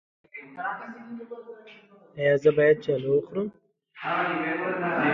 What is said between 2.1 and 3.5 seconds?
ایا زه باید چلو وخورم؟